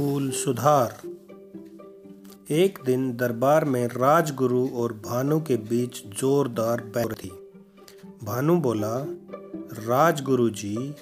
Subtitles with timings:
[0.00, 0.94] भूल सुधार।
[2.50, 7.30] एक दिन दरबार में राजगुरु और भानु के बीच जोरदार बैर थी।
[8.24, 9.04] भानु बोला,
[9.88, 10.94] राजगुरु जी,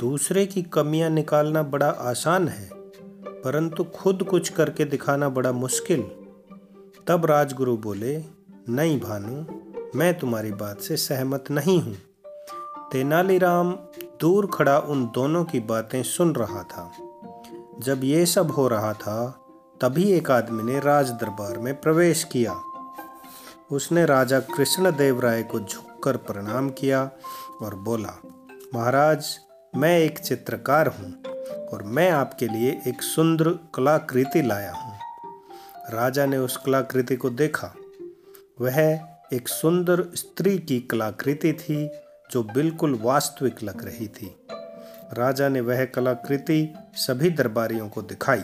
[0.00, 2.70] दूसरे की कमियाँ निकालना बड़ा आसान है,
[3.44, 6.02] परंतु खुद कुछ करके दिखाना बड़ा मुश्किल।
[7.06, 8.24] तब राजगुरु बोले,
[8.68, 9.44] नहीं भानु,
[9.98, 11.96] मैं तुम्हारी बात से सहमत नहीं हूँ।
[12.92, 13.72] तेनालीराम
[14.20, 16.92] दूर खड़ा उन दोनों की बातें सुन रहा था।
[17.78, 19.40] जब ये सब हो रहा था,
[19.80, 22.62] तभी एक आदमी ने राज दरबार में प्रवेश किया।
[23.70, 27.10] उसने राजा कृष्णदेव राय को झुककर प्रणाम किया
[27.62, 28.22] और बोला,
[28.74, 29.38] महाराज,
[29.76, 31.22] मैं एक चित्रकार हूँ
[31.68, 34.98] और मैं आपके लिए एक सुंदर कलाकृति लाया हूँ।
[35.90, 37.74] राजा ने उस कलाकृति को देखा।
[38.60, 38.80] वह
[39.32, 41.90] एक सुंदर स्त्री की कलाकृति थी,
[42.30, 44.46] जो बिल्कुल वास्तविक लग रही थी।
[45.12, 48.42] राजा ने वह कलाकृति सभी दरबारियों को दिखाई,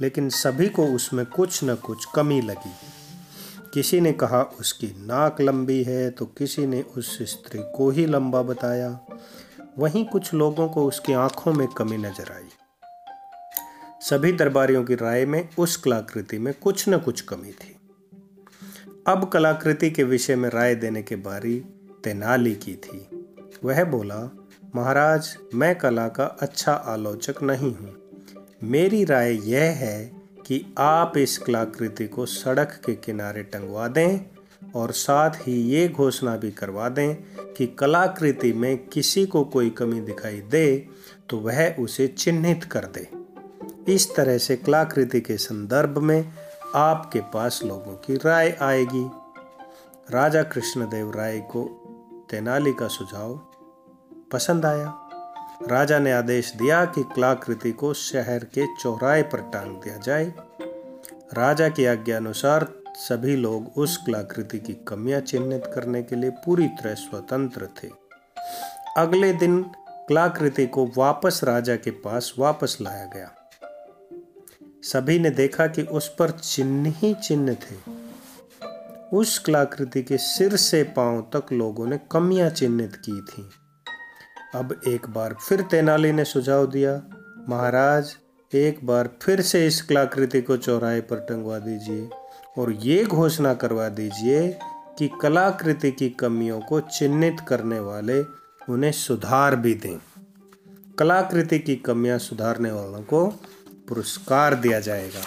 [0.00, 2.72] लेकिन सभी को उसमें कुछ न कुछ कमी लगी।
[3.74, 8.42] किसी ने कहा, उसकी नाक लंबी है तो किसी ने उस स्त्री को ही लंबा
[8.42, 8.98] बताया।
[9.78, 12.48] वहीं कुछ लोगों को उसकी आँखों में कमी नज़र आई।
[14.00, 17.76] सभी दरबारियों की राय में उस कलाकृति में कुछ न कुछ कमी थी।
[19.06, 21.58] अब कलाकृति के विषय में राय देने के बारी
[22.04, 23.08] तेनाली की थी।
[23.64, 24.43] वह बोला
[24.74, 27.94] महाराज, मैं कला का अच्छा आलोचक नहीं हूँ।
[28.62, 30.04] मेरी राय यह है
[30.46, 34.20] कि आप इस कलाकृति को सड़क के किनारे टंगवा दें
[34.74, 37.14] और साथ ही ये घोषणा भी करवा दें
[37.54, 40.66] कि कलाकृति में किसी को कोई कमी दिखाई दे
[41.30, 43.08] तो वह उसे चिन्हित कर दे।
[43.94, 46.32] इस तरह से कलाकृति के संदर्भ में
[46.74, 49.08] आपके पास लोगों की राय आएगी।
[50.10, 51.66] राजा कृष्णदेव राय को
[52.30, 53.40] तेनाली का सुझाव
[54.32, 55.00] पसंद आया।
[55.68, 60.32] राजा ने आदेश दिया कि कलाकृति को शहर के चौराहे पर टांग दिया जाए।
[61.34, 66.68] राजा की आज्ञा अनुसार सभी लोग उस कलाकृति की कमियाँ चिन्हित करने के लिए पूरी
[66.68, 67.88] तरह स्वतंत्र थे।
[68.96, 69.62] अगले दिन
[70.08, 73.30] कलाकृति को वापस राजा के पास वापस लाया गया।
[74.82, 78.04] सभी ने देखा कि उस पर चिन्ह ही चिन्ह थे।
[79.12, 83.63] उस कलाकृति के सिर से पाँव तक लोगों ने कमियाँ चिन्हित की थीं।
[84.54, 87.02] अब एक बार फिर तेनाली ने सुझाव दिया,
[87.48, 88.16] महाराज,
[88.52, 92.08] एक बार फिर से इस कलाकृति को चौराहे पर टंगवा दीजिए
[92.58, 94.58] और ये घोषणा करवा दीजिए
[94.98, 98.20] कि कलाकृति की कमियों को चिन्हित करने वाले
[98.72, 99.98] उन्हें सुधार भी दें।
[100.98, 103.26] कलाकृति की कमियाँ सुधारने वालों को
[103.88, 105.24] पुरस्कार दिया जाएगा।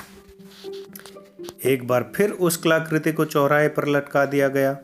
[1.65, 4.77] एक बार फिर उस कलाकृति को चौराहे पर लटका दिया गया,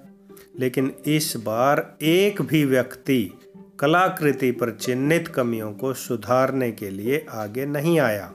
[0.59, 3.39] लेकिन इस बार एक भी व्यक्ति
[3.79, 8.33] कलाकृति पर चिन्हित कमियों को सुधारने के लिए आगे नहीं आया।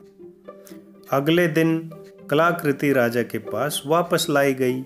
[1.12, 1.90] अगले दिन
[2.30, 4.80] कलाकृति राजा के पास वापस लाई गई।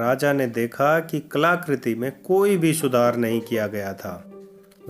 [0.00, 4.30] राजा ने देखा कि कलाकृति में कोई भी सुधार नहीं किया गया था।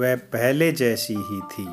[0.00, 1.64] वह पहले जैसी ही थी।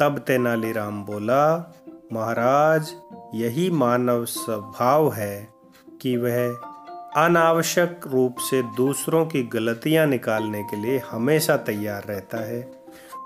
[0.00, 1.74] तब तेनालीराम बोला,
[2.12, 2.94] महाराज,
[3.34, 5.48] यही मानव स्वभाव है
[6.00, 6.60] कि वह
[7.16, 12.60] अनावश्यक रूप से दूसरों की गलतियाँ निकालने के लिए हमेशा तैयार रहता है,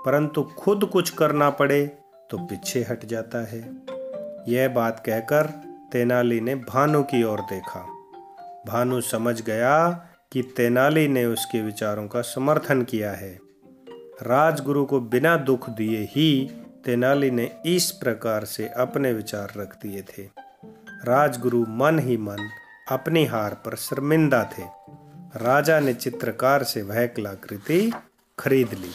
[0.05, 1.85] परंतु खुद कुछ करना पड़े
[2.29, 3.59] तो पीछे हट जाता है।
[4.47, 5.47] यह बात कहकर
[5.91, 7.79] तेनाली ने भानु की ओर देखा।
[8.67, 9.89] भानु समझ गया
[10.31, 13.33] कि तेनाली ने उसके विचारों का समर्थन किया है।
[14.23, 16.51] राजगुरु को बिना दुख दिए ही
[16.85, 20.29] तेनाली ने इस प्रकार से अपने विचार रख दिए थे।
[21.05, 22.49] राजगुरु मन ही मन
[22.89, 24.63] अपनी हार पर शर्मिंदा थे।
[25.35, 27.93] राजा ने चित्रकार से वह कलाकृति
[28.39, 28.91] खरीद ली।